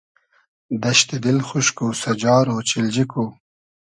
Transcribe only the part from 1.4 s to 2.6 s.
خوشک و سئجار